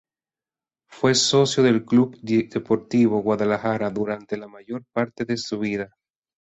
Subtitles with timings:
[0.89, 5.91] Fue socio del Club Deportivo Guadalajara durante la mayor parte de su vida.